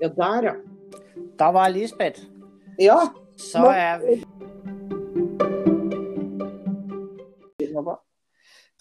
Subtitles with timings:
[0.00, 0.54] Ja, der, ja.
[1.38, 2.20] Der var Lisbeth.
[2.78, 2.98] Ja.
[3.38, 3.70] Så Nå.
[3.70, 4.24] er vi...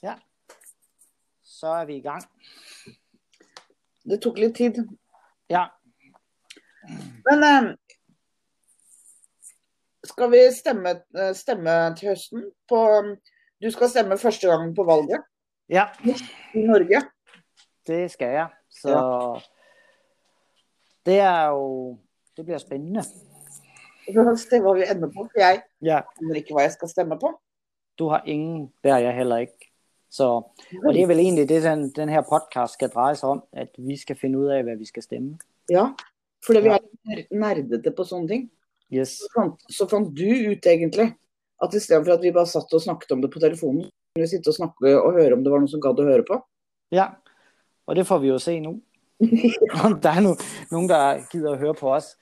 [0.03, 0.15] Ja.
[1.43, 2.23] Så er vi i gang.
[4.09, 4.77] Det tok litt tid.
[5.49, 5.65] Ja.
[7.27, 7.69] Men eh,
[10.07, 12.45] skal vi stemme, eh, stemme til høsten?
[12.69, 12.79] På,
[13.61, 15.25] du skal stemme første gang på valget
[15.69, 15.89] Ja,
[16.53, 17.01] i Norge.
[17.87, 18.47] det skal jeg.
[18.69, 18.93] Så
[21.07, 21.97] det er jo...
[22.37, 23.01] Det bliver spændende.
[23.03, 24.13] Så
[24.63, 25.23] får vi vi ender på.
[25.31, 26.01] For jeg Ja.
[26.21, 27.31] aner ikke hva jeg skal stemme på.
[27.99, 29.71] Du har ingen, der er jeg heller ikke.
[30.09, 30.23] Så,
[30.85, 33.69] og det er vel egentlig det, den, den her podcast skal dreje sig om, at
[33.77, 35.37] vi skal finde ud af, hvad vi skal stemme.
[35.69, 35.85] Ja,
[36.45, 36.77] fordi vi Ja.
[36.77, 38.45] er litt nerdete på sånne ting.
[38.93, 39.17] Yes.
[39.19, 41.09] Så fant, så fant du ut egentlig
[41.63, 43.83] at istedenfor at vi bare satt og snakket om det på telefonen,
[44.15, 46.23] kunne vi sitte og snakke og høre om det var noen som gadd å høre
[46.23, 46.39] på.
[46.95, 47.09] Ja,
[47.87, 48.77] og det får vi jo se nu.
[49.85, 50.35] Om der er no,
[50.71, 52.17] nogen, der gider at høre på os.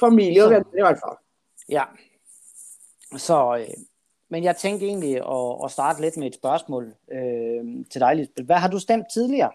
[0.00, 1.16] Familie og venner i hvert fall.
[1.68, 1.84] Ja.
[3.16, 3.84] Så, øh,
[4.28, 8.46] men jeg tænkte egentlig at, at starte lidt med et spørgsmål øh, til dig, Lisbeth.
[8.46, 9.50] Hvad har du stemt tidligere?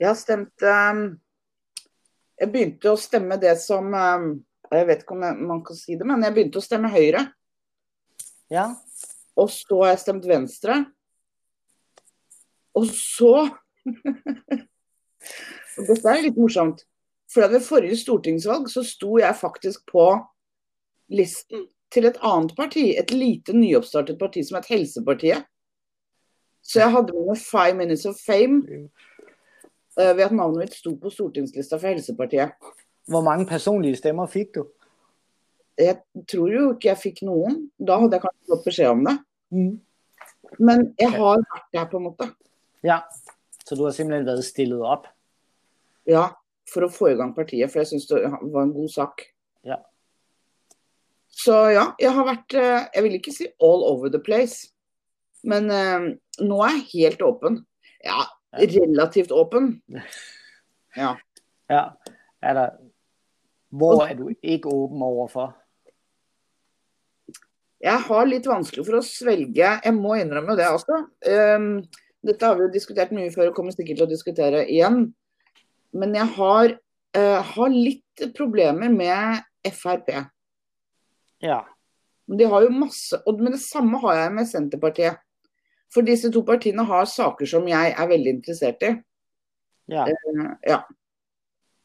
[0.00, 1.20] Jeg har stemt ehm,
[2.40, 6.06] Jeg begynte å stemme det som ehm, Jeg vet ikke om man kan si det,
[6.06, 7.22] men jeg begynte å stemme Høyre.
[8.50, 8.66] Ja.
[9.36, 10.80] Og så har jeg stemt Venstre.
[12.76, 13.32] Og så
[15.76, 16.84] og Dette er litt morsomt.
[17.32, 20.06] For ved forrige stortingsvalg så sto jeg faktisk på
[21.12, 22.94] listen til et annet parti.
[22.98, 25.44] Et lite nyoppstartet parti som het Helsepartiet.
[26.66, 28.62] Så jeg hadde mine five minutes of fame
[30.00, 32.56] eh, ved at navnet mitt sto på stortingslista for Helsepartiet.
[33.06, 34.64] Hvor mange personlige stemmer fik du?
[35.78, 37.66] Jeg tror jo ikke jeg fikk noen.
[37.78, 39.16] Da hadde jeg kanskje fått beskjed om det.
[39.52, 39.74] Mm.
[40.58, 42.30] Men jeg har vært der, på en måte.
[42.86, 43.02] Ja.
[43.66, 45.08] Så du har simpelthen været stillet op?
[46.06, 46.28] Ja,
[46.70, 49.24] for å få i gang partiet, for jeg syns det var en god sak.
[49.66, 49.80] Ja.
[51.36, 54.70] Så ja, jeg har vært eh, Jeg vil ikke si all over the place,
[55.44, 56.06] men eh,
[56.46, 57.60] nå er jeg helt åpen.
[58.06, 58.24] Ja,
[58.56, 59.76] relativt åpen.
[60.96, 61.10] Ja.
[61.68, 61.82] Ja.
[62.40, 62.70] Er der,
[63.68, 65.50] hvor er du ikke åben overfor?
[67.84, 71.02] Jeg har litt vanskelig for å svelge Jeg må innrømme det også.
[71.28, 71.82] Um,
[72.26, 75.12] dette har vi jo diskutert mye før og kommer sikkert til å diskutere igjen.
[75.96, 76.74] Men jeg har,
[77.16, 79.42] eh, har litt problemer med
[79.72, 80.10] Frp.
[81.42, 81.62] Ja.
[82.26, 85.18] De har jo masse, og, men det samme har jeg med Senterpartiet.
[85.94, 88.94] For disse to partiene har saker som jeg er veldig interessert i.
[89.88, 90.06] Ja.
[90.10, 90.80] Eh, Ja,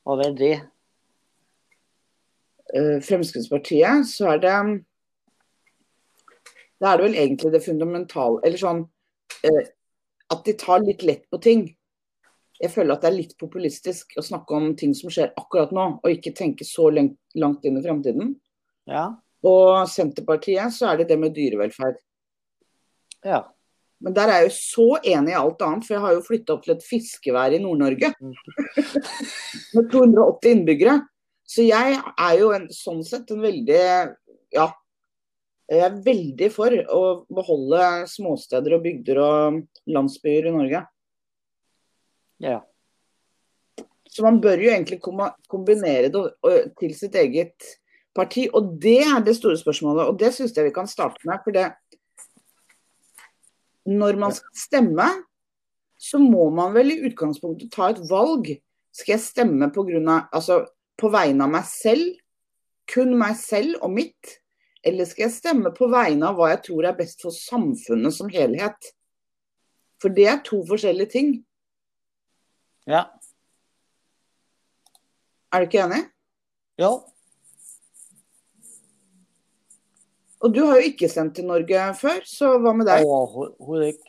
[0.05, 0.55] Og hvad er det?
[2.73, 4.85] eh, Fremskrittspartiet, så er det
[6.81, 8.89] Da er det vel egentlig det fundamentale Eller sånn
[9.43, 9.67] eh,
[10.31, 11.65] at de tar litt lett på ting.
[12.61, 15.87] Jeg føler at det er litt populistisk å snakke om ting som skjer akkurat nå,
[16.01, 18.35] og ikke tenke så langt inn i fremtiden.
[18.89, 19.07] Ja.
[19.47, 21.97] Og Senterpartiet så er det det med dyrevelferd.
[23.25, 23.43] Ja.
[24.01, 26.55] Men der er jeg jo så enig i alt annet, for jeg har jo flytta
[26.55, 28.09] opp til et fiskevær i Nord-Norge.
[29.75, 30.95] Med 280 innbyggere.
[31.45, 33.83] Så jeg er jo en, sånn sett en veldig
[34.55, 34.71] Ja.
[35.71, 40.81] Jeg er veldig for å beholde småsteder og bygder og landsbyer i Norge.
[42.43, 42.57] Ja.
[44.11, 46.23] Så man bør jo egentlig kombinere det
[46.81, 47.69] til sitt eget
[48.17, 48.49] parti.
[48.51, 51.39] Og det er det store spørsmålet, og det syns jeg vi kan starte med.
[51.45, 51.71] For det
[53.87, 55.07] Når man skal stemme,
[55.97, 58.51] så må man vel i utgangspunktet ta et valg.
[58.91, 60.65] Skal jeg stemme på, grunn av, altså,
[60.99, 62.19] på vegne av meg selv,
[62.91, 64.40] kun meg selv og mitt?
[64.83, 68.31] Eller skal jeg stemme på vegne av hva jeg tror er best for samfunnet som
[68.33, 68.91] helhet?
[70.01, 71.33] For det er to forskjellige ting.
[72.89, 73.05] Ja.
[75.51, 76.01] Er du ikke enig?
[76.81, 76.95] Jo.
[80.41, 83.05] Og du har jo ikke sendt til Norge før, så hva med deg?
[83.05, 84.07] Overhovedet ikke.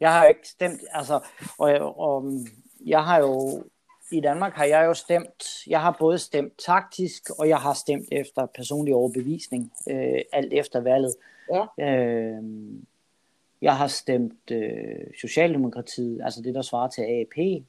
[0.00, 1.20] Jeg har ikke stemt, altså,
[1.58, 2.30] og, og
[2.84, 3.34] jeg har jo,
[4.16, 8.08] i Danmark har jeg jo stemt, jeg har både stemt taktisk, og jeg har stemt
[8.12, 11.14] efter personlig overbevisning, øh, alt efter valget.
[11.52, 11.64] Ja.
[11.78, 12.42] Øh,
[13.62, 17.64] jeg har stemt øh, Socialdemokratiet, altså det, der svarer til AAP,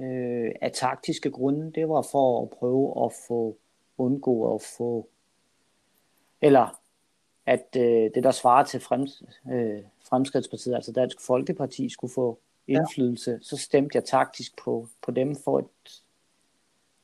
[0.00, 1.72] øh, af taktiske grunde.
[1.74, 3.56] Det var for at prøve at få
[3.98, 5.08] undgå at få,
[6.40, 6.80] eller
[7.46, 9.22] at øh, det, der svarer til frems,
[9.52, 13.38] øh, Fremskridtspartiet, altså Dansk Folkeparti, skulle få indflydelse, ja.
[13.42, 15.64] så stemte jeg taktisk på, på dem for at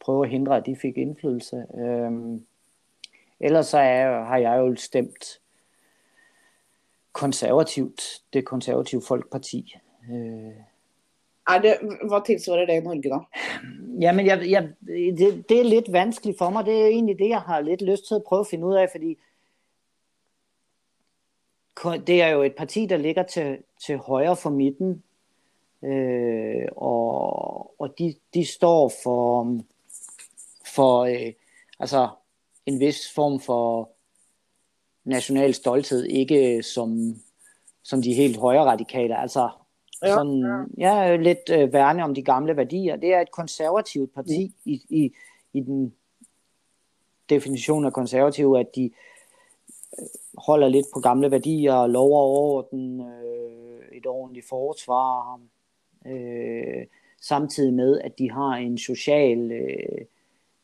[0.00, 1.66] prøve at hindre, at de fik indflydelse.
[1.78, 2.46] Øhm,
[3.40, 5.40] ellers så er, har jeg jo stemt
[7.12, 8.02] konservativt,
[8.32, 9.76] det konservative Folkeparti.
[10.10, 10.52] Øh,
[11.48, 11.78] Er det,
[12.08, 13.18] hva tilsvarer det i Norge, da?
[14.00, 14.68] Jamen, jeg, jeg,
[15.18, 16.66] det, det er lidt vanskeligt for mig.
[16.66, 18.88] Det er egentlig det, jeg har lidt lyst til at prøve at finde ud af,
[18.90, 19.18] fordi
[22.06, 25.02] det er jo et parti, der ligger til, til højre for midten,
[25.84, 29.56] øh, og, og de, de står for,
[30.74, 31.32] for øh,
[31.78, 32.08] altså
[32.66, 33.90] en vis form for
[35.04, 37.16] national stolthed, ikke som,
[37.82, 39.50] som de helt højre radikale, altså
[40.02, 41.02] ja, sådan, ja.
[41.02, 42.96] ja, lidt øh, værne om de gamle værdier.
[42.96, 44.72] Det er et konservativt parti mm.
[44.72, 45.12] i, i,
[45.52, 45.94] i den
[47.28, 48.90] definition af konservativ, at de
[49.98, 50.06] øh,
[50.38, 55.40] holder lidt på gamle værdier, lov og orden, øh, et ordentligt forsvar,
[56.06, 56.86] øh,
[57.20, 60.04] samtidig med, at de har en social, øh,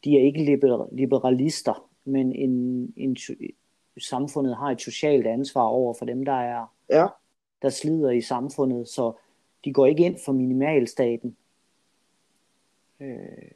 [0.04, 0.58] de er ikke
[0.92, 3.16] liberalister, men en, en,
[3.98, 7.06] samfundet har et socialt ansvar over for dem, der er ja.
[7.62, 9.12] der slider i samfundet, så
[9.64, 11.36] de går ikke ind for minimalstaten.
[13.00, 13.50] Øh,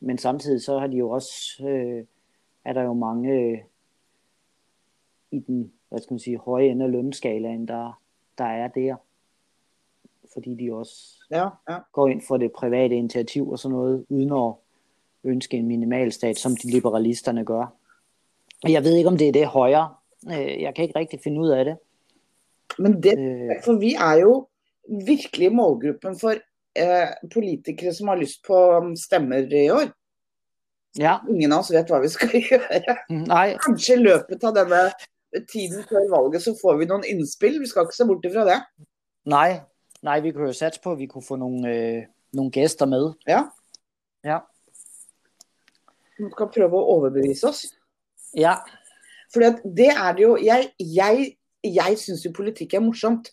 [0.00, 2.04] men samtidig så har de jo også, øh,
[2.64, 3.58] er der jo mange øh,
[5.30, 8.02] i den, hvad skal man sige, høje ende af lønskalaen, der,
[8.38, 8.96] der er der.
[10.38, 10.94] Fordi de også
[11.30, 11.78] ja, ja.
[11.92, 14.54] går ind for det private initiativ og sådan noget, uden at
[15.24, 17.74] ønske en minimalstat, som de liberalisterne gør.
[18.68, 19.94] Jeg ved ikke, om det er det højere.
[20.30, 21.76] Øh, jeg kan ikke rigtig finde ud af det.
[22.78, 23.50] Men det, øh.
[23.64, 24.46] for vi er jo
[25.06, 26.30] virkelig målgruppen for
[26.76, 29.90] eh, politikere som har lyst på um, stemmer i år.
[30.98, 31.18] Ja.
[31.30, 32.96] Ingen av oss vet hva vi skal gjøre.
[33.10, 33.56] Mm, nei.
[33.66, 34.84] Kanskje i løpet av denne
[35.50, 37.58] tiden før valget så får vi noen innspill.
[37.60, 38.60] Vi skal ikke se bort ifra det.
[39.28, 39.60] Nej,
[40.02, 42.02] nej vi kunne jo satse på, at vi kunne få nogle, øh,
[42.32, 43.12] nogle gæster med.
[43.26, 43.42] Ja.
[44.24, 44.38] Ja.
[46.18, 47.66] Vi skal prøve å overbevise oss.
[48.36, 48.58] Ja.
[49.32, 51.34] For det er det jo Jeg, jeg,
[51.64, 53.30] jeg syns jo politikk er morsomt.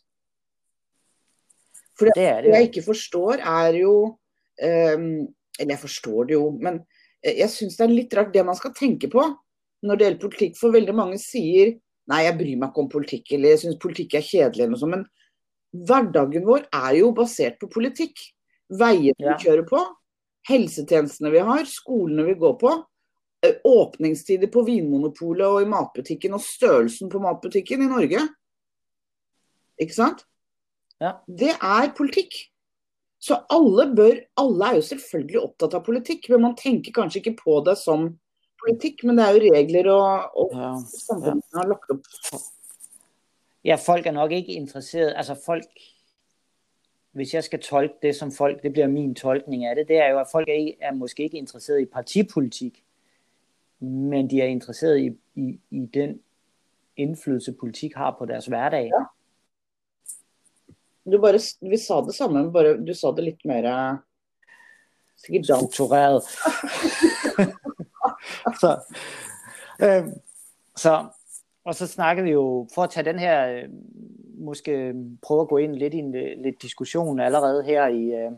[1.96, 3.94] For det, det, er det jeg ikke forstår, er jo
[4.60, 5.10] um,
[5.60, 6.82] Eller jeg forstår det jo, men
[7.24, 9.24] jeg syns det er litt rart det man skal tenke på
[9.86, 10.58] når det gjelder politikk.
[10.60, 11.72] For veldig mange sier
[12.12, 14.82] nei, jeg bryr meg ikke om politikk, eller jeg syns politikk er kjedelig, eller noe
[14.82, 14.94] sånt.
[14.94, 15.06] Men
[15.88, 18.20] hverdagen vår er jo basert på politikk.
[18.72, 19.80] Veier vi kjører på,
[20.50, 22.72] helsetjenestene vi har, skolene vi går på,
[23.66, 28.24] åpningstider på Vinmonopolet og i matbutikken og størrelsen på matbutikken i Norge.
[29.82, 30.26] Ikke sant?
[31.02, 31.18] Ja.
[31.28, 32.38] Det er politikk.
[33.20, 37.38] Så alle bør Alle er jo selvfølgelig opptatt av politikk, men man tenker kanskje ikke
[37.42, 38.08] på det som
[38.62, 39.04] politikk.
[39.04, 40.74] Men det er jo regler og, og ja.
[41.08, 42.06] samfunnet har lagt opp.
[43.66, 45.66] Ja, folk er nok ikke interesseret Altså folk
[47.12, 50.10] hvis jeg skal tolke det som folk, det bliver min tolkning af det, det er
[50.10, 52.84] jo, at folk er, ikke, er måske ikke interesseret i partipolitik
[53.80, 56.20] men de er interesseret i, i, i den
[56.98, 58.86] indflydelse, politik har på deres hverdag.
[58.86, 59.04] Ja.
[61.12, 63.98] Du bare, vi sa det samme, men bare, du sa det litt mer eh,
[65.44, 66.24] struktureret.
[68.62, 68.72] så,
[69.84, 70.08] øh,
[70.76, 70.96] så,
[71.66, 73.70] og så snakker vi jo, for at tage den her, øh,
[74.38, 78.32] måske prøve at gå ind lidt i en lidt diskussion allerede her i, øh,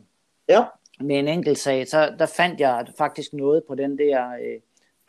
[0.50, 0.63] ja.
[1.00, 4.59] med en enkelt sag, så der fandt jeg faktisk noget på den der øh,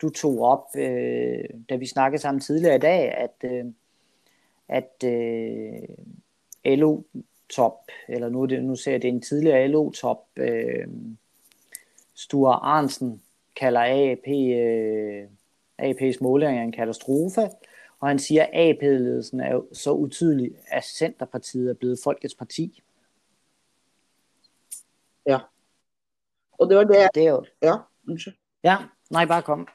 [0.01, 3.65] du tog op, øh, da vi snakkede sammen tidligere i dag, at, øh,
[4.67, 7.73] at øh, LO-top,
[8.09, 10.87] eller nu, nu ser jeg, det en tidligere LO-top, øh,
[12.15, 13.21] Sture Arnsen
[13.55, 15.23] kalder AAP, øh,
[15.81, 17.49] AAP's målinger en katastrofe,
[17.99, 22.83] og han siger, at AP-ledelsen er så utydelig, at Centerpartiet er blevet folkets parti.
[25.27, 25.39] Ja.
[26.59, 27.07] Og det var det.
[27.15, 27.45] Det er jo...
[27.61, 27.75] Ja,
[28.07, 28.35] unnskyld.
[28.63, 28.77] Ja,
[29.11, 29.67] nej, bare kom.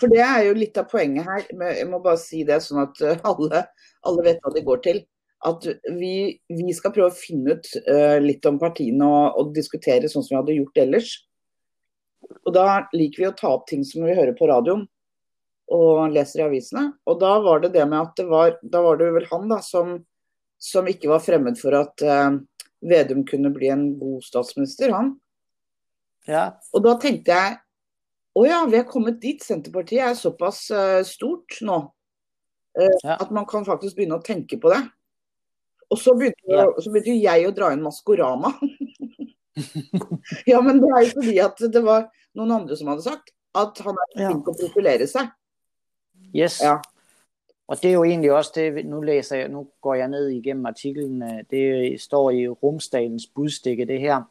[0.00, 1.46] For det er jo litt av poenget her.
[1.76, 3.64] Jeg må bare si det sånn at eh, alle,
[4.06, 5.02] alle vet hva det går til.
[5.46, 5.64] At
[5.96, 6.14] vi,
[6.52, 10.34] vi skal prøve å finne ut uh, litt om partiene og, og, diskutere sånn som
[10.34, 11.12] vi hadde gjort ellers.
[12.44, 14.84] Og da liker vi å ta opp ting som vi hører på radioen
[15.70, 16.84] og leser i avisene.
[17.06, 19.60] Og da var det det med at det var, da var det vel han da
[19.64, 19.98] som,
[20.58, 22.40] som ikke var fremmed for at uh,
[22.80, 25.12] Vedum kunne bli en god statsminister, han.
[26.28, 26.46] Ja.
[26.72, 27.58] Og da tenkte jeg
[28.36, 29.42] å ja, vi er kommet dit.
[29.44, 33.18] Senterpartiet er såpass uh, stort nå uh, ja.
[33.18, 34.80] at man kan faktisk begynne å tenke på det.
[35.90, 36.68] Og så begynte, ja.
[36.78, 38.54] så begynte jeg å dra inn Maskorama.
[40.50, 42.08] ja, men det er jo fordi at det var
[42.38, 45.30] noen andre som hadde sagt at han er flink til å profilere seg.
[46.36, 46.62] Yes.
[46.62, 46.76] Ja.
[47.68, 50.66] Og det er jo egentlig også det, nu læser jeg, nu går jeg ned igennem
[50.66, 54.22] artiklen, det står i Rumsdalens budstikke, det her.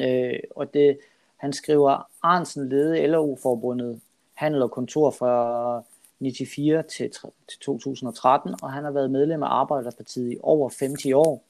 [0.00, 0.98] Øh, og det,
[1.36, 4.00] han skriver, Arnsen ledede LO-forbundet
[4.34, 5.82] Handel og Kontor fra
[6.20, 7.10] 94 til,
[7.48, 11.44] til 2013, og han har været medlem af Arbejderpartiet i over 50 år.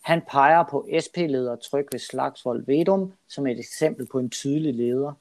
[0.00, 5.12] Han peger på SP-leder Trygve Slagsvold Vedum som et eksempel på en tydelig leder.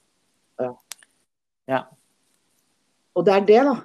[0.62, 0.72] Ja.
[1.68, 1.82] Ja.
[3.16, 3.76] Og det er det, da.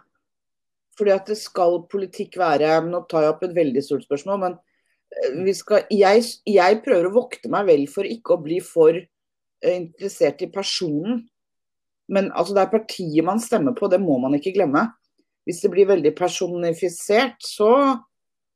[0.98, 4.56] Fordi at det skal politikk være Nå tar jeg opp et veldig stort spørsmål, men
[5.16, 8.96] eh, vi skal, jeg, jeg prøver å vokte meg vel for ikke å bli for
[8.96, 11.22] eh, interessert i personen.
[12.12, 14.88] Men altså, det er partiet man stemmer på, det må man ikke glemme.
[15.48, 17.72] Hvis det blir veldig personifisert, så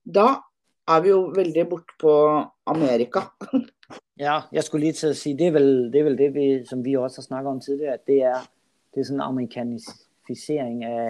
[0.07, 0.29] da
[0.87, 2.13] er vi jo veldig bort på
[2.67, 3.31] Amerika.
[4.17, 6.45] Ja, jeg skulle lige til at sige, det er vel det, er vel det vi,
[6.67, 8.47] som vi også har snakket om tidligere, at det er,
[8.95, 11.09] det er sådan en amerikanisering af,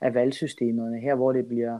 [0.00, 1.78] af valgsystemerne her, hvor det bliver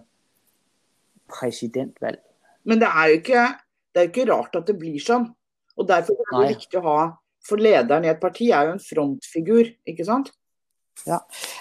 [1.29, 2.19] præsidentvalg.
[2.65, 3.47] Men det er jo ikke,
[3.95, 5.31] det er ikke rart at det blir sånn.
[5.79, 6.53] Og derfor er det Nei.
[6.55, 7.01] viktig å ha
[7.49, 10.33] For lederen i et parti er jo en frontfigur, ikke sant?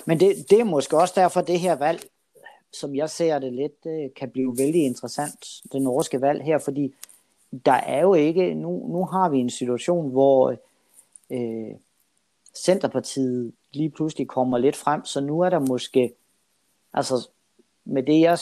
[0.06, 2.02] Men det, det er måske også derfor, det her valg,
[2.74, 6.94] som jeg ser det lidt, øh, kan blive vældig interessant, det norske valg her, fordi
[7.66, 10.56] der er jo ikke, nu, nu har vi en situation, hvor
[11.30, 11.76] øh,
[12.56, 16.14] Centerpartiet lige pludselig kommer lidt frem, så nu er der måske,
[16.98, 17.30] altså
[17.86, 18.38] med det jeg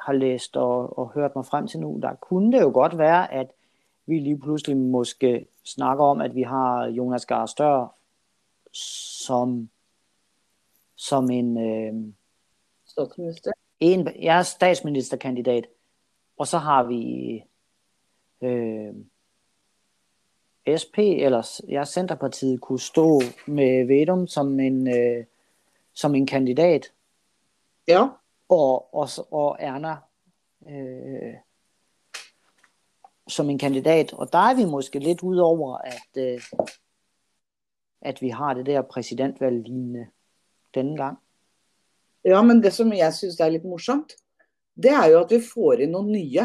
[0.00, 3.32] har læst og, og hørt mig frem til nu, der kunne det jo godt være,
[3.32, 3.50] at
[4.06, 7.94] vi lige pludselig måske snakker om, at vi har Jonas Gahr Stør
[9.26, 9.68] som,
[10.96, 12.12] som en, øh,
[12.86, 13.52] Statsminister.
[13.80, 15.66] en, jeg er statsministerkandidat,
[16.38, 17.44] og så har vi
[18.40, 18.94] øh,
[20.82, 25.24] SP, eller ja, Centerpartiet, kunne stå med Vedum som en, øh,
[25.92, 26.92] som en kandidat,
[27.88, 28.08] Ja.
[28.48, 29.96] og, og, og Erna
[30.68, 31.34] øh,
[33.28, 34.12] som en kandidat.
[34.12, 36.42] Og der er vi måske lidt ud over, at, øh,
[38.00, 40.06] at vi har det der præsidentvalg lignende
[40.74, 41.18] denne gang.
[42.24, 44.12] ja, men det som jeg syns er litt morsomt,
[44.82, 46.44] det er jo at vi får inn noen nye.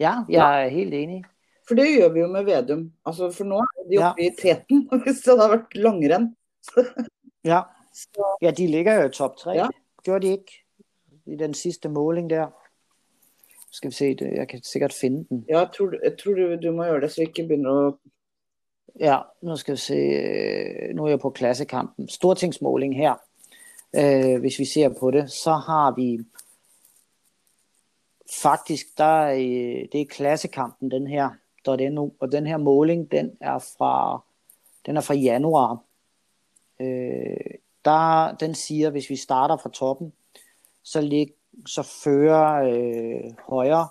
[0.00, 1.24] Ja, jeg er helt enig.
[1.68, 2.92] For det gjør vi jo med Vedum.
[3.06, 4.10] Altså, for nå er de Ja.
[4.10, 4.84] oppe i teten.
[5.04, 6.28] Hvis det hadde vært langrenn.
[7.44, 7.62] Ja,
[8.44, 9.50] ja de ligger jo i top 3.
[9.58, 9.66] Ja.
[10.06, 10.52] Gjorde de ikke
[11.26, 12.46] i den sidste måling der?
[13.70, 15.44] Skal vi se, det- jeg kan sikkert finde den.
[15.48, 17.98] ja, jeg tror, jeg tror du, du må gjøre det, så vi ikke begynner å
[19.00, 19.94] Ja, nu skal vi se.
[19.94, 22.08] øh, Nu er jeg på klassekampen.
[22.08, 23.14] Stortingsmåling her.
[23.96, 26.18] Øh, hvis vi ser på det, så har vi
[28.42, 31.30] faktisk, der er, øh, det er klassekampen, den her,
[31.90, 34.24] .no, og den her måling, den er fra,
[34.86, 35.84] den er fra januar.
[36.80, 37.54] Øh,
[37.86, 40.12] der, den siger, hvis vi starter fra toppen,
[40.82, 41.32] så, lig,
[41.66, 43.88] så fører øh, højre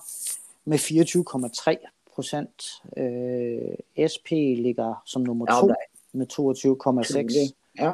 [0.66, 2.84] med 24,3 procent.
[2.98, 3.75] Øh,
[4.14, 5.75] SP ligger som nummer Ja, to det
[6.12, 6.40] med 22,6.
[6.40, 7.56] utrolig.
[7.80, 7.94] Ja.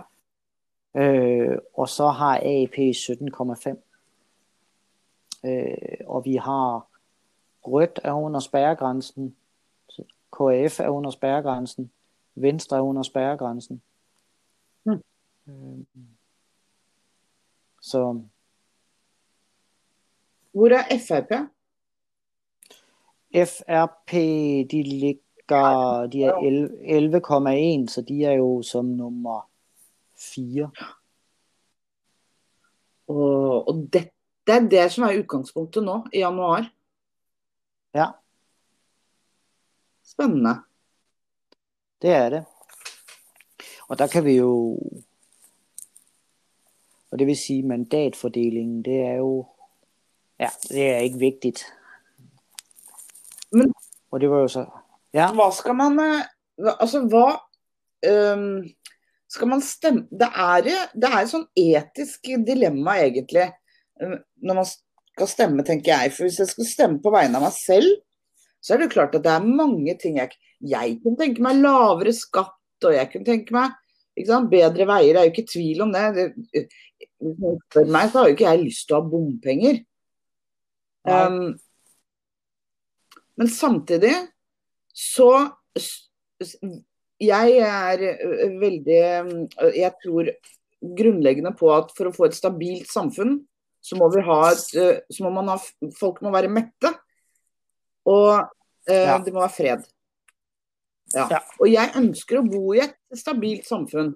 [0.96, 3.76] Øh, og så har AAP 17,5.
[5.50, 6.88] Øh, og vi har
[7.62, 9.36] rødt er under spærregrænsen.
[10.32, 11.92] KF er under spærregrænsen.
[12.36, 13.82] Venstre er under spærregrænsen.
[15.46, 15.80] Hmm.
[15.80, 15.86] Øh,
[17.82, 18.22] så
[20.52, 21.32] Hvor er Frp?
[23.34, 24.12] FRP,
[24.72, 27.18] de ligger, de er 11
[27.86, 29.50] 11,1, så de er jo som nummer
[30.16, 30.72] 4.
[33.08, 34.12] Og, og dette
[34.48, 36.68] er det som er utgangspunktet nå, i januar.
[37.96, 38.12] Ja,
[40.04, 40.56] Spennende.
[42.02, 42.46] det er det.
[43.88, 44.80] Og der kan vi jo,
[47.12, 49.46] og det vil sige mandatfordelingen, det er jo,
[50.40, 51.66] ja, det er ikke vigtigt.
[53.52, 53.74] Men-
[54.12, 54.66] og det var jo så,
[55.14, 56.24] ja, Hva skal man eh,
[56.80, 57.40] Altså, hva
[58.04, 58.70] ehm,
[59.30, 60.62] Skal man stemme Det er,
[60.94, 63.52] det er et sånn etisk dilemma, egentlig,
[64.02, 66.12] eh, når man skal stemme, tenker jeg.
[66.12, 67.92] For hvis jeg skal stemme på vegne av meg selv,
[68.62, 71.58] så er det jo klart at det er mange ting jeg Jeg kunne tenke meg
[71.58, 73.72] lavere skatt, og jeg kunne tenke meg
[74.18, 75.16] ikke sant, bedre veier.
[75.16, 76.28] Det er jo ikke tvil om det.
[77.22, 79.80] Hvis noen spør meg, så har jo ikke jeg lyst til å ha bompenger.
[81.02, 81.56] Um,
[83.42, 84.14] men samtidig
[84.94, 85.32] så
[87.22, 88.04] Jeg er
[88.62, 89.00] veldig
[89.78, 90.30] Jeg tror
[91.00, 93.40] grunnleggende på at for å få et stabilt samfunn,
[93.82, 94.62] så må vi ha et
[95.10, 95.58] Så må man ha
[95.98, 96.94] Folk må være mette.
[98.06, 98.30] Og
[98.90, 99.18] ø, Ja.
[99.22, 99.84] det må være fred.
[101.16, 101.28] Ja.
[101.30, 101.40] Ja.
[101.60, 104.16] Og jeg ønsker å bo i et stabilt samfunn.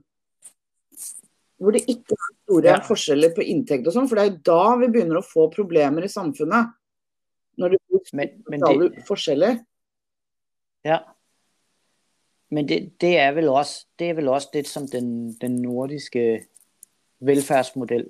[1.61, 2.79] Hvor det ikke er store Ja.
[2.83, 6.11] forskjeller på inntekt og sånn, for det er da vi begynner å få problemer i
[6.11, 6.73] samfunnet.
[7.57, 9.61] Når det blir men, men det, forskjeller.
[10.83, 10.99] Ja.
[12.51, 16.45] Men det, det er vel også det er vel også det som den, den nordiske
[17.25, 18.09] velfærdsmodel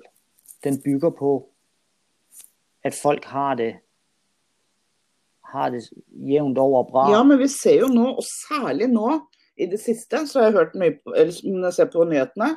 [0.64, 1.32] den bygger på
[2.84, 3.76] at folk har det
[5.46, 7.10] har det jævnt over bra.
[7.12, 9.12] Ja, men vi ser jo nå, og særlig nå
[9.56, 12.48] i det siste, så har jeg hørt mye på, eller når jeg ser på nyhetene,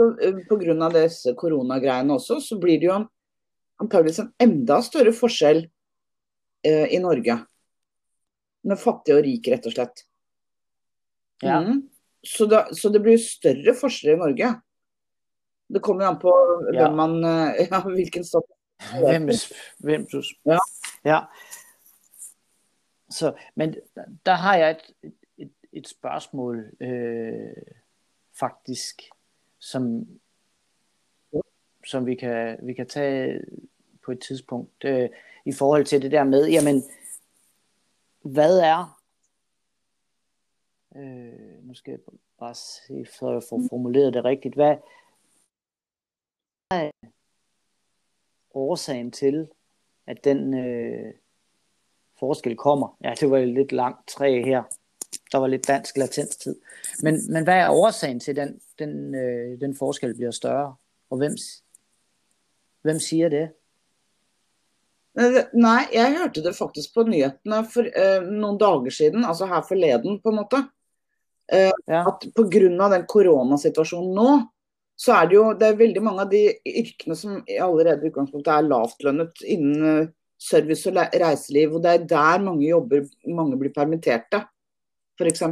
[0.00, 3.08] eh, av disse koronagreiene også, så blir det jo en,
[3.82, 5.64] antageligvis en enda større forskjell
[6.66, 7.38] eh, i Norge.
[8.66, 10.06] Med fattig og rik, rett og slett.
[11.44, 11.60] Ja.
[11.62, 11.84] Mm.
[12.26, 14.54] Så, da, så det blir større forskjeller i Norge.
[15.66, 16.32] Det kommer an på
[16.74, 16.90] Ja.
[16.90, 18.52] man, eh, ja, hvilken stat
[19.00, 19.30] Hvem,
[19.80, 20.20] hvem du...
[20.44, 20.58] Ja.
[21.04, 21.20] ja.
[23.08, 23.74] Så, men
[24.26, 27.72] der har jeg et, et, et spørgsmål øh,
[28.36, 29.08] faktisk,
[29.66, 30.06] som,
[31.86, 33.40] som vi, kan, vi kan tage
[34.04, 35.10] på et tidspunkt øh,
[35.46, 36.82] i forhold til det der med, jamen,
[38.22, 39.02] hvad er,
[40.96, 42.00] øh, nu skal jeg
[42.38, 44.76] bare se, for jeg får formuleret det rigtigt, hvad
[46.70, 46.90] er
[48.54, 49.48] årsagen til,
[50.06, 51.14] at den øh,
[52.18, 52.96] forskel kommer?
[53.04, 54.62] Ja, det var et lidt langt træ her.
[55.32, 56.54] Der var lidt dansk latenstid.
[57.02, 60.74] Men, men hvad er årsagen til, den, den, øh, den forskel bliver større?
[61.10, 61.36] Og hvem,
[62.82, 63.48] hvem siger det?
[65.18, 69.64] Eh, Nei, jeg hørte det faktisk på nyhetene for eh, noen dager siden, altså her
[69.68, 70.62] forleden på en måte.
[71.52, 72.88] Ja, At pga.
[72.90, 74.30] den koronasituasjonen nå,
[74.98, 78.50] så er det jo det er veldig mange av de yrkene som allerede i utgangspunktet
[78.50, 80.08] er lavtlønnet innen eh,
[80.40, 81.76] service og reiseliv.
[81.76, 84.42] Og det er der mange jobber, mange blir permitterte,
[85.18, 85.42] f.eks.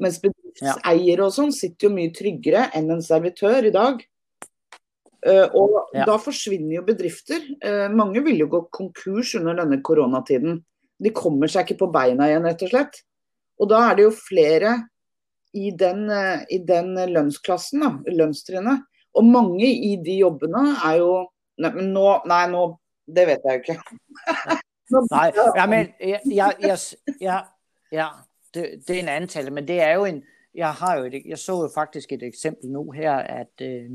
[0.00, 4.00] Mens bedriftseiere og sånn sitter jo mye tryggere enn en servitør i dag.
[5.26, 6.06] Eh, og Ja.
[6.08, 7.40] da forsvinner jo bedrifter.
[7.60, 10.62] Eh, mange vil jo gå konkurs under denne koronatiden.
[11.02, 13.02] De kommer seg ikke på beina igjen, rett og slett.
[13.60, 14.88] Og da er det jo flere
[15.54, 18.82] i den, eh, i den lønnsklassen, da, lønnstrinnet.
[19.14, 21.26] Og mange i de jobbene er jo
[21.60, 22.78] Nei, men nå Nei, nå
[23.12, 23.82] Det vet jeg jo ikke.
[24.92, 26.78] Nå- Nej, ja, men jeg, jeg, jeg,
[27.20, 27.44] jeg,
[27.92, 28.06] ja,
[28.54, 30.24] det, det er en antale, men det er jo en,
[30.54, 33.90] jeg har jo et, jeg så jo faktisk et eksempel nu her, at øh,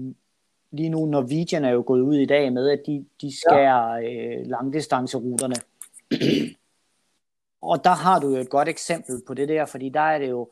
[0.71, 4.45] lige nu Norwegian er jo gået ud i dag med, at de, de skærer øh,
[4.47, 5.55] langdistanceruterne.
[7.61, 10.29] Og der har du jo et godt eksempel på det der, fordi der er det
[10.29, 10.49] jo,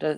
[0.00, 0.16] der,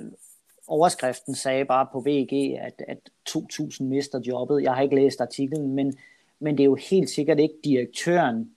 [0.67, 2.99] overskriften sagde bare på VG, at, at
[3.29, 4.63] 2.000 mister jobbet.
[4.63, 5.99] Jeg har ikke læst artiklen, men,
[6.39, 8.51] men det er jo helt sikkert ikke direktøren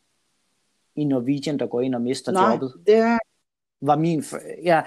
[0.96, 2.74] i Norwegian, der går ind og mister Nei, jobbet.
[2.88, 3.20] det
[3.82, 4.24] Var min,
[4.64, 4.82] ja,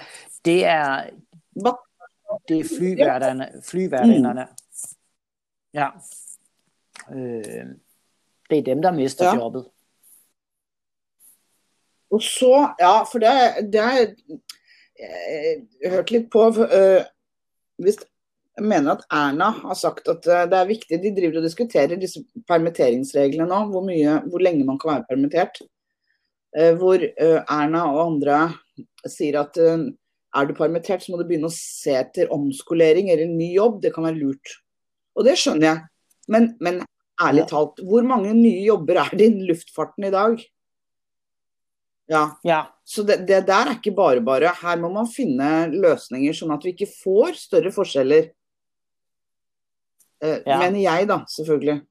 [0.45, 1.09] det er,
[2.47, 4.47] det er flyværterne, flyværterne.
[5.73, 5.89] Ja.
[7.11, 7.65] Øh,
[8.49, 9.35] det er dem, der mister Ja.
[9.35, 9.65] jobbet.
[12.11, 14.15] Og så, ja, for det, det er
[15.81, 17.01] Jeg har hørt litt på øh,
[17.81, 17.97] hvis,
[18.57, 21.95] Jeg mener at Erna har sagt at øh, det er viktig De driver og diskuterer
[21.95, 25.61] disse permitteringsreglene nå, hvor, mye, hvor lenge man kan være permittert.
[26.57, 28.51] Eh, hvor øh, Erna og andre
[29.09, 29.87] sier at øh,
[30.35, 33.81] er du permittert, så må du begynne å se etter omskolering eller en ny jobb.
[33.83, 34.53] Det kan være lurt.
[35.17, 35.81] Og det skjønner jeg.
[36.31, 36.81] Men, men
[37.21, 37.49] ærlig Ja.
[37.51, 40.39] talt, hvor mange nye jobber er det i luftfarten i dag?
[42.11, 44.49] Ja, Ja, så det, det der er ikke bare bare.
[44.61, 48.31] Her må man finne løsninger sånn at vi ikke får større forskjeller.
[50.21, 50.59] Eh, Ja.
[50.59, 51.81] Mener jeg, da, selvfølgelig.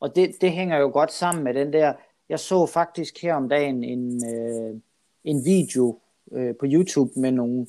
[0.00, 1.94] og det, det hænger jo godt sammen med den der,
[2.28, 4.80] jeg så faktisk her om dagen en, øh,
[5.24, 6.00] en video
[6.32, 7.66] øh, på YouTube med nogle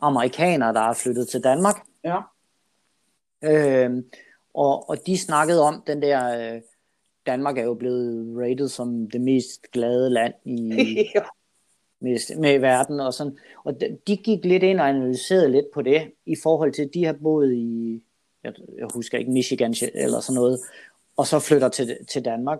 [0.00, 1.86] amerikanere, der er flyttet til Danmark.
[2.04, 2.20] Ja.
[3.44, 4.02] Øh,
[4.54, 6.60] og, og de snakkede om den der, øh,
[7.26, 10.56] Danmark er jo blevet rated som det mest glade land i,
[11.14, 11.22] ja.
[12.00, 13.38] med, med i verden og sådan.
[13.64, 16.94] Og de, de gik lidt ind og analyserede lidt på det, i forhold til, at
[16.94, 18.02] de har boet i,
[18.44, 20.60] jeg, jeg husker ikke, Michigan eller sådan noget,
[21.16, 22.58] og så flytter til, til Danmark.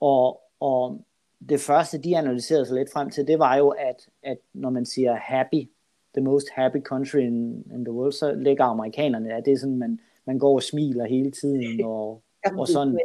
[0.00, 1.04] Og, og
[1.48, 4.86] det første, de analyserede sig lidt frem til, det var jo, at, at når man
[4.86, 5.70] siger happy,
[6.14, 9.76] the most happy country in, in the world, så ligger amerikanerne, at det er sådan,
[9.76, 12.22] man, man går og smiler hele tiden, og,
[12.56, 12.98] og sådan.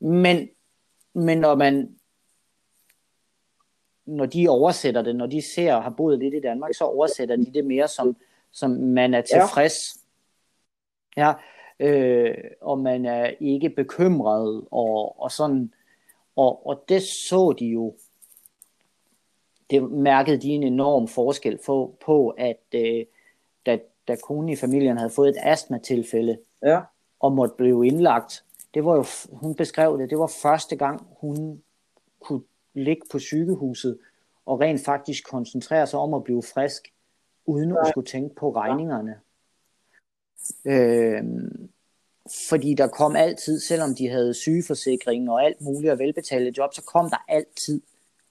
[0.00, 0.48] Men,
[1.14, 1.96] men når man
[4.06, 7.36] når de oversætter det, når de ser og har boet lidt i Danmark, så oversætter
[7.36, 8.16] de det mere som,
[8.52, 9.98] som man er tilfreds.
[11.16, 11.32] Ja,
[11.80, 15.72] øh, og man er ikke bekymret og, og sådan.
[16.36, 17.96] Og, og det så de jo,
[19.70, 23.04] det mærkede de en enorm forskel på, på at øh,
[23.66, 26.80] da, da konen i familien havde fået et astmatilfælde, ja.
[27.20, 28.44] og måtte blive indlagt.
[28.74, 31.62] Det var jo, hun beskrev det, det var første gang, hun
[32.20, 32.42] kunne
[32.74, 33.98] ligge på sygehuset
[34.46, 36.92] og rent faktisk koncentrere sig om at blive frisk,
[37.46, 39.20] uden at skulle tænke på regningerne.
[40.64, 41.24] Øh,
[42.48, 46.82] fordi der kom altid, selvom de havde sygeforsikring og alt muligt og velbetalte job, så
[46.82, 47.80] kom der altid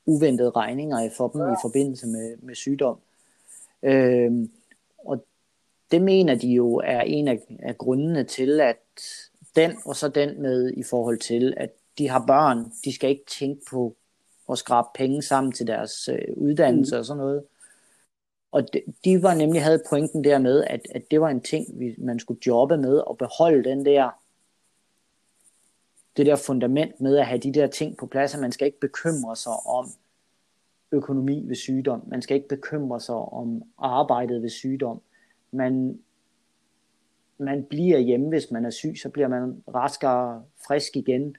[0.06, 2.98] uventede regninger for dem i forbindelse med, med sygdom.
[3.84, 4.52] Øhm,
[4.98, 5.26] og
[5.92, 8.78] det mener de jo er en af, af grundene til, at
[9.56, 13.26] den og så den med i forhold til, at de har børn, de skal ikke
[13.40, 13.96] tænke på
[14.52, 17.00] at skrabe penge sammen til deres øh, uddannelse mm.
[17.00, 17.44] og sådan noget.
[18.52, 21.80] Og de, de var nemlig havde pointen der med, at, at det var en ting,
[21.80, 24.20] vi, man skulle jobbe med og beholde den der
[26.18, 28.80] det der fundament med at have de der ting på plads, at man skal ikke
[28.80, 29.90] bekymre sig om
[30.92, 32.04] økonomi ved sygdom.
[32.08, 35.02] Man skal ikke bekymre sig om arbejdet ved sygdom.
[35.52, 36.00] Man,
[37.38, 41.36] man bliver hjemme, hvis man er syg, så bliver man raskere frisk igen.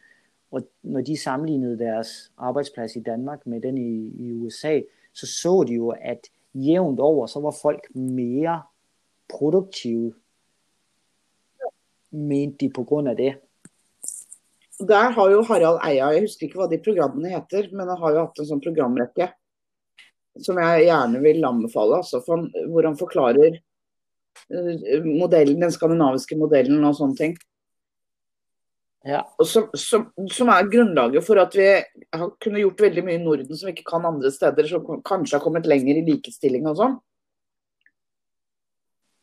[0.50, 4.80] Og når de sammenlignede deres arbejdsplads i Danmark med den i, i USA,
[5.12, 6.20] så så de jo, at
[6.54, 8.62] jævnt over, så var folk mere
[9.28, 10.14] produktive,
[12.10, 13.34] mente de på grund af det.
[14.88, 18.10] Der har jo Harald Eia, jeg husker ikke, hvad de programmene heter, men han har
[18.10, 19.28] jo haft en sådan programrække,
[20.40, 23.58] som jeg gerne vil anbefale, altså, for, hvor han forklarer
[24.50, 27.36] uh, modellen, den skandinaviske modellen og sånne ting.
[29.06, 29.22] Ja.
[29.40, 33.22] Og som, som, som, er grunnlaget for at vi har kunnet gjort veldig mye i
[33.22, 36.76] Norden som vi ikke kan andre steder, som kanskje har kommet lenger i likestilling og
[36.80, 36.98] sånn.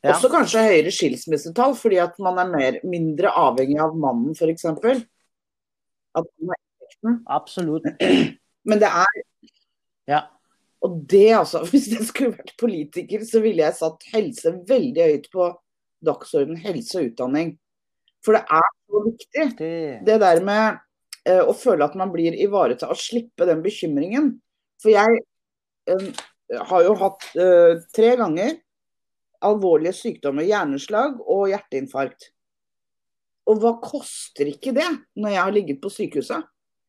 [0.05, 0.15] Ja.
[0.15, 4.65] Også kanskje høyere skilsmissetall, fordi at man er mer, mindre avhengig av mannen, f.eks.
[7.37, 7.85] Absolutt.
[8.67, 9.21] Men det er
[10.07, 10.23] Ja.
[10.85, 15.29] Og det, altså, hvis jeg skulle vært politiker, så ville jeg satt helse veldig høyt
[15.33, 15.49] på
[16.05, 16.57] dagsorden.
[16.61, 17.55] Helse og utdanning.
[18.25, 19.47] For det er så viktig.
[19.59, 19.73] Det,
[20.07, 20.79] det der med
[21.29, 24.31] uh, å føle at man blir ivaretatt, og slippe den bekymringen.
[24.81, 25.21] For jeg
[25.91, 26.07] uh,
[26.71, 28.55] har jo hatt uh, tre ganger
[29.45, 32.31] alvorlige sykdommer, hjerneslag og hjerteinfarkt.
[33.47, 36.47] Og hva koster ikke det når jeg har ligget på sykehuset?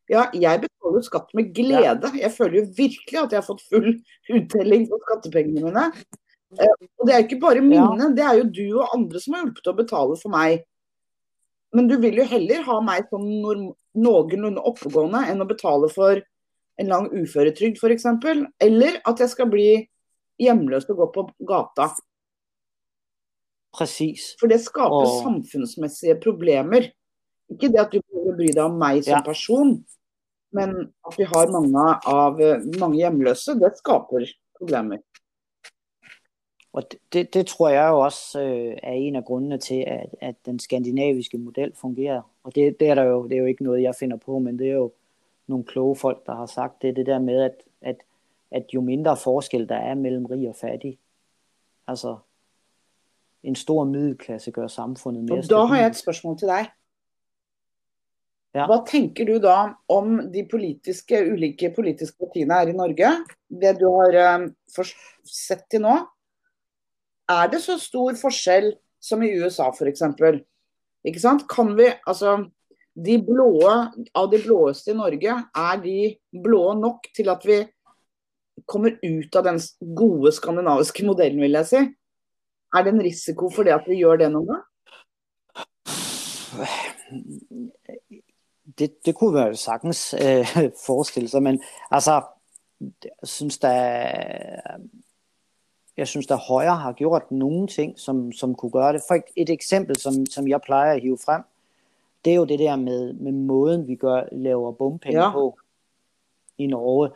[0.08, 2.10] Ja, jeg betaler skatt med glede.
[2.16, 3.90] Jeg føler jo virkelig at jeg har fått full
[4.38, 5.84] uttelling på skattepengene mine.
[6.96, 9.68] og det er ikke bare mine, det er jo du og andre som har hjulpet
[9.68, 10.64] å betale for meg.
[11.76, 16.20] Men du vil jo heller ha meg som noenlunde oppegående enn å betale for
[16.78, 18.06] en lang uføretrygd f.eks.
[18.64, 19.70] Eller at jeg skal bli
[20.40, 21.90] hjemløs og gå på gata.
[23.76, 24.32] Precis.
[24.40, 25.20] For det skaper og...
[25.26, 26.88] samfunnsmessige problemer.
[27.52, 29.22] Ikke det at du bør bry deg om meg som ja.
[29.24, 29.76] person,
[30.56, 30.74] men
[31.08, 32.40] at vi har mange, av,
[32.80, 34.26] mange hjemløse, det skaper
[34.58, 35.00] problemer.
[36.72, 40.34] Og det, det tror jeg jo også øh, er en af grundene til, at, at
[40.46, 42.22] den skandinaviske model fungerer.
[42.42, 44.58] Og det, det, er der jo, det er jo ikke noget, jeg finder på, men
[44.58, 44.92] det er jo
[45.46, 46.96] nogle kloge folk, der har sagt det.
[46.96, 47.96] Det der med, at, at,
[48.50, 50.98] at jo mindre forskel der er mellem rig og fattig,
[51.86, 52.16] altså
[53.42, 56.66] en stor middelklasse gør samfundet mere Og da har jeg et spørgsmål til dig.
[58.54, 58.66] Ja.
[58.66, 59.56] Hva tenker du da
[59.92, 63.10] om de politiske, ulike politiske partiene her i Norge?
[63.48, 64.46] Det du har um,
[65.24, 65.98] sett til nå,
[67.28, 70.04] er det så stor forskjell som i USA f.eks.?
[71.06, 71.44] Ikke sant?
[71.50, 72.38] Kan vi, altså,
[72.98, 73.74] de blåe
[74.16, 75.98] av de blåeste i Norge, er de
[76.42, 77.60] blå nok til at vi
[78.68, 79.60] kommer ut av den
[79.96, 81.84] gode skandinaviske modellen, vil jeg si?
[82.74, 84.64] Er det en risiko for det at vi gjør det noen gang?
[88.78, 92.20] Det, det kunne være sagtens øh, forestille sig, men altså,
[92.80, 94.78] jeg synes der
[95.98, 99.02] jeg synes, der Højre har gjort nogle ting, som, som kunne gøre det.
[99.08, 101.42] For et eksempel, som, som jeg plejer at hive frem,
[102.24, 105.32] det er jo det der med, med måden, vi gør, laver bompenge ja.
[105.32, 105.58] på
[106.58, 107.10] i Norge.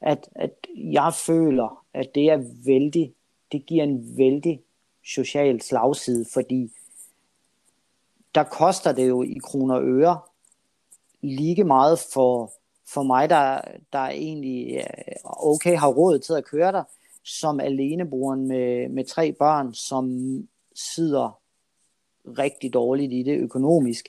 [0.00, 3.14] At, at jeg føler, at det er vældig,
[3.52, 4.62] det giver en vældig
[5.04, 6.72] social slagside, fordi
[8.34, 10.18] der koster det jo i kroner og øre
[11.20, 12.52] lige meget for,
[12.88, 13.60] for mig, der,
[13.92, 14.84] der egentlig
[15.24, 16.82] okay har råd til at køre der,
[17.26, 20.08] som aleneboeren med, med tre børn, som
[20.74, 21.40] sidder
[22.38, 24.08] rigtig dårligt i det økonomisk,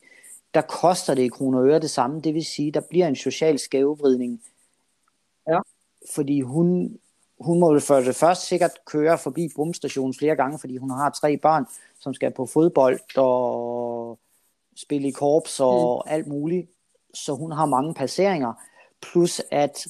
[0.54, 2.22] der koster det i kroner og øre det samme.
[2.22, 4.42] Det vil sige, der bliver en social skævvridning.
[5.48, 5.60] Ja.
[6.16, 7.00] Fordi hun,
[7.40, 11.38] hun må for det først sikkert køre forbi bomstationen flere gange, fordi hun har tre
[11.38, 11.66] børn,
[12.00, 14.20] som skal på fodbold og
[14.76, 16.12] spille i korps og mm.
[16.14, 16.70] alt muligt.
[17.14, 18.54] Så hun har mange passeringer.
[19.02, 19.88] Plus at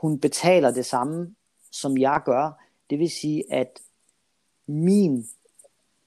[0.00, 1.34] hun betaler det samme,
[1.72, 2.67] som jeg gør.
[2.90, 3.80] Det vil sige, at
[4.66, 5.26] min,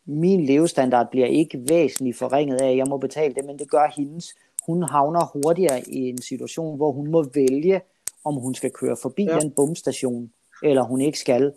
[0.06, 3.94] min levestandard bliver ikke væsentligt forringet af, at jeg må betale det, men det gør
[3.98, 4.36] hendes.
[4.65, 7.82] Hun havner hurtigere i en situation, hvor hun må vælge,
[8.24, 9.39] om hun skal køre forbi ja.
[9.39, 10.32] den bomstation,
[10.63, 11.54] eller hun ikke skal.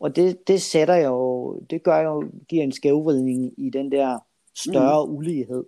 [0.00, 4.18] Og det, det sætter jo, det gør jo, giver en skævvridning i den der
[4.54, 5.14] større mm.
[5.14, 5.64] ulighed.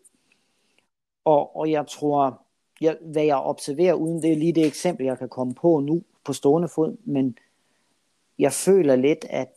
[1.24, 2.40] Og, og jeg tror,
[2.80, 6.02] jeg, hvad jeg observerer, uden det er lige det eksempel, jeg kan komme på nu
[6.24, 7.38] på stående fod, men
[8.38, 9.52] jeg føler lidt, at,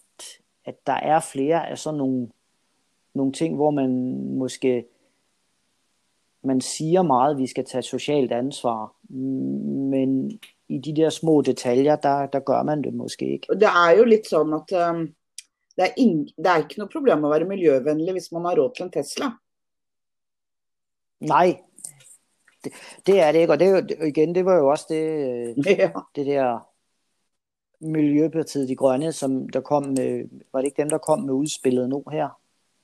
[0.65, 2.29] at der er flere af sådan nogle,
[3.13, 3.89] nogle ting, hvor man
[4.37, 4.85] måske
[6.43, 8.95] man siger meget, at vi skal tage socialt ansvar,
[9.89, 13.47] men i de der små detaljer, der, der gør man det måske ikke.
[13.53, 15.07] Det er jo lidt sådan, at um,
[15.75, 18.75] det, er ing, det er ikke noget problem at være miljøvenlig, hvis man har råd
[18.75, 19.25] til en Tesla.
[21.19, 21.61] Nej,
[22.63, 22.71] det,
[23.05, 25.03] det er det ikke, og det, igen, det var jo også det,
[25.65, 25.91] ja.
[26.15, 26.59] det der
[27.79, 31.89] Miljøpartiet De Grønne, som der kom med, var det ikke dem, der kom med udspillet
[31.89, 32.39] nu her?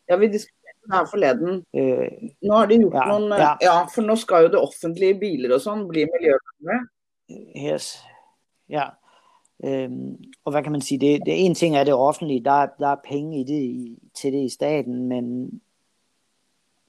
[0.10, 1.66] Ja, vi diskuterede det her forleden.
[1.76, 3.54] Øh, nu har de gjort ja, nogle, ja.
[3.62, 7.74] ja, for nu skal jo det offentlige biler og sådan blive miljøvenlige.
[7.74, 8.04] Yes,
[8.70, 8.84] ja.
[9.66, 12.88] Øhm, og hvad kan man sige, det, det en ting er det offentlige, der, der
[12.88, 15.50] er penge i det, i, til det i staten, men,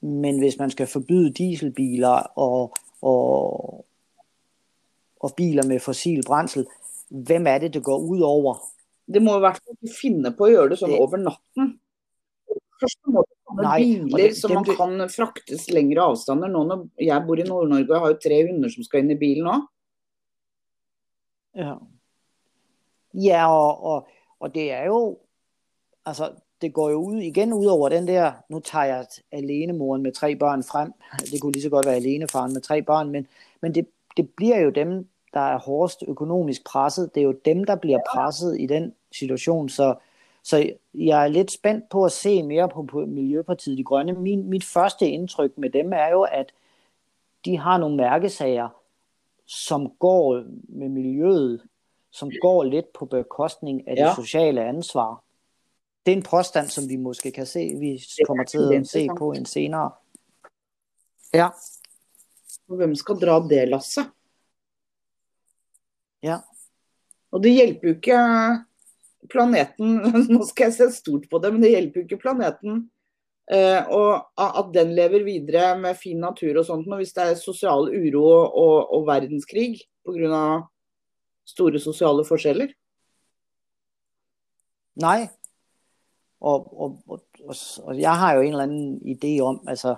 [0.01, 3.87] men hvis man skal forbyde dieselbiler og, og,
[5.21, 6.67] og biler med fossil brændsel,
[7.11, 8.55] hvem er det, det går ud over?
[9.15, 11.01] Det må i hvert fald ikke finde på at gøre det sådan det...
[11.01, 11.81] over natten.
[12.81, 14.77] Først må det komme Nej, biler det, som man det...
[14.77, 16.49] kan fragtes længere afstander.
[16.49, 19.19] Nå når jeg bor i Nord-Norge og har jo tre hunder som skal ind i
[19.19, 19.67] bilen også.
[21.57, 21.75] Ja,
[23.15, 24.07] ja og, og,
[24.41, 25.19] og det er jo,
[26.07, 30.03] altså det går jo ud igen ud over den der, nu tager jeg alene moren
[30.03, 33.11] med tre børn frem, det kunne lige så godt være alene faren med tre børn,
[33.11, 33.27] men,
[33.63, 37.65] men det, det bliver jo dem, der er hårdest økonomisk presset, det er jo dem,
[37.65, 39.95] der bliver presset i den situation, så,
[40.43, 44.13] så jeg er lidt spændt på at se mere på, på Miljøpartiet De Grønne.
[44.13, 46.53] Min, mit første indtryk med dem er jo, at
[47.45, 48.69] de har nogle mærkesager,
[49.47, 51.63] som går med miljøet,
[52.11, 54.07] som går lidt på bekostning af ja.
[54.07, 55.23] det sociale ansvar.
[56.07, 59.33] Det er en påstand, som vi måske kan se, vi kommer til at se på
[59.33, 59.91] en senere.
[61.35, 61.49] Ja.
[62.67, 64.05] Hvem skal dra det lasset?
[66.25, 66.41] Ja.
[67.35, 68.19] Og det hjælper jo ikke
[69.31, 70.01] planeten,
[70.35, 72.85] nå skal jeg se stort på det, men det hjælper jo ikke planeten
[73.53, 77.91] Uh, og at den lever videre med fin natur og sånt, hvis det er sosial
[77.93, 80.63] uro og, og verdenskrig pga.
[81.45, 82.73] store sosiale forskjeller?
[84.97, 85.29] Nej.
[86.41, 87.21] Og, og,
[87.85, 89.97] og, jeg har jo en eller anden idé om, altså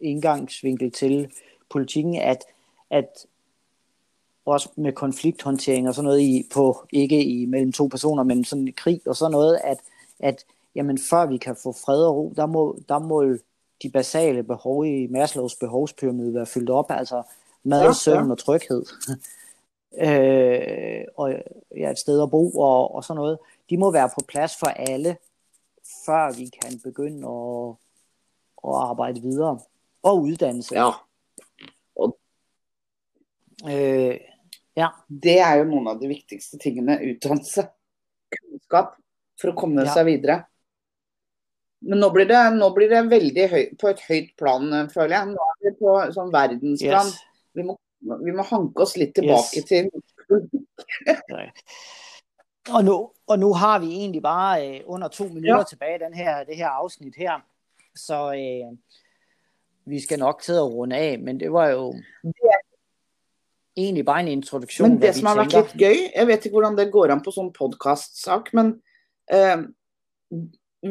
[0.00, 1.32] indgangsvinkel til
[1.70, 2.44] politikken, at,
[2.90, 3.26] at
[4.44, 8.68] også med konflikthåndtering og sådan noget i, på, ikke i mellem to personer, men sådan
[8.68, 9.78] i krig og sådan noget, at,
[10.20, 13.36] at jamen før vi kan få fred og ro, der må, der må
[13.82, 17.22] de basale behov i Maslows behovspyramide være fyldt op, altså
[17.62, 18.30] mad, ja, søvn ja.
[18.30, 18.84] og tryghed.
[20.06, 21.34] øh, og
[21.76, 23.38] ja, et sted at bo og, og sådan noget.
[23.70, 25.16] De må være på plads for alle,
[26.06, 27.74] før vi kan begynde at,
[28.64, 29.60] at arbejde videre.
[30.02, 30.74] Og uddannelse.
[30.74, 30.90] Ja.
[31.96, 32.18] Og,
[33.70, 34.20] øh,
[34.76, 34.88] ja.
[35.06, 37.66] Det er jo nogle af de vigtigste tingene, uddannelse.
[38.32, 38.94] Kunnskap,
[39.40, 39.92] for at komme ja.
[39.92, 40.42] sig videre.
[41.82, 45.26] Men nå blir det, nå blir det veldig høy, på et høyt plan, føler jeg.
[45.32, 47.08] Nå er vi på sånn verdensplan.
[47.10, 47.18] Yes.
[47.58, 47.72] Vi, må,
[48.22, 49.68] vi må hanke oss litt tilbake yes.
[49.68, 49.84] til
[52.76, 52.94] og, nu,
[53.26, 55.64] og nu har vi egentlig bare øh, under to minutter ja.
[55.68, 57.40] tilbage den her, det her afsnit her.
[57.94, 58.78] Så øh,
[59.84, 62.61] vi skal nok til at runde af, men det var jo det.
[63.76, 64.88] Egentlig bare en introduktion.
[64.88, 67.34] Men det som har vært litt gøy, jeg vet ikke hvordan det går an på
[67.34, 68.74] sånn podcast-sak, men
[69.32, 69.64] øh,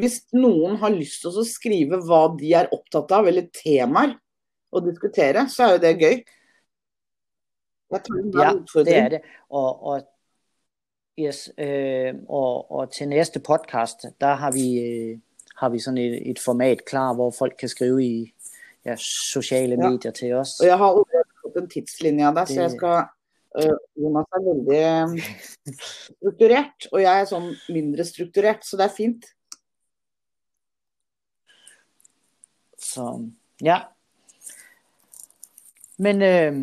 [0.02, 4.16] hvis noen har lyst til å skrive hva de er opptatt av, eller temaer
[4.72, 6.22] å diskutere, så er jo det gøy.
[8.40, 8.54] ja,
[8.88, 9.22] det er det.
[9.50, 10.06] Og, og,
[11.20, 15.20] yes, øh, og, og til næste podcast, der har vi, øh,
[15.60, 18.32] har vi sådan et, et format klar, hvor folk kan skrive i
[18.86, 19.90] ja, sociale ja.
[19.90, 20.60] medier til os.
[20.60, 20.96] Og jeg har
[21.60, 22.56] en tidslinje deg, det...
[22.56, 22.96] så jeg skal
[23.58, 25.28] øh, Jonas er veldig
[25.82, 29.32] strukturert, og jeg er sånn mindre strukturert, så det er fint.
[32.82, 33.08] Så
[33.62, 33.82] ja.
[36.02, 36.56] Men øh,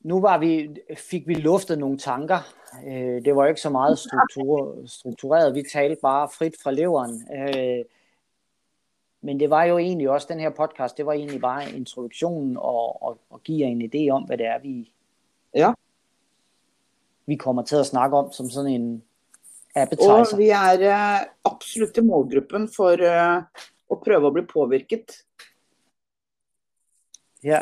[0.00, 0.52] nu var vi,
[0.96, 2.46] fik vi luftet nogle tanker.
[2.86, 5.54] Øh, det var ikke så meget struktur, struktureret.
[5.54, 7.22] Vi talte bare frit fra leveren.
[7.32, 7.84] Øh,
[9.20, 13.02] men det var jo egentlig også, den her podcast, det var egentlig bare introduktionen og,
[13.02, 14.92] og, og give jer en idé om, hvad det er, vi,
[15.54, 15.72] ja.
[17.26, 19.02] vi kommer til at snakke om som sådan en
[19.74, 20.32] appetizer.
[20.32, 23.36] Og vi er uh, absolut i målgruppen for uh,
[23.90, 25.24] at prøve at blive påvirket
[27.44, 27.60] Ja,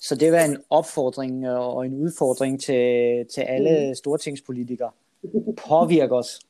[0.00, 3.94] så det var en opfordring øh, og en udfordring til, til alle mm.
[3.94, 4.90] stortingspolitikere.
[5.56, 6.40] Påvirk os.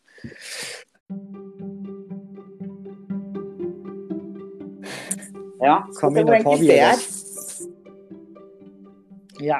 [5.62, 7.62] Ja, Kom ind og påvirk os.
[9.42, 9.58] Ja.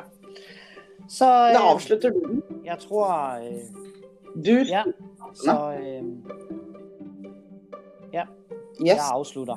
[1.09, 2.43] Så øh, avslutter du den.
[2.65, 3.37] jeg tror...
[3.39, 3.61] Øh,
[4.47, 4.83] Du, ja,
[5.35, 6.03] så øh,
[8.13, 8.23] ja,
[8.81, 8.87] yes.
[8.87, 9.57] jeg afslutter.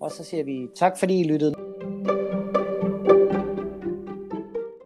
[0.00, 1.54] Og så siger vi tak, fordi I lyttede.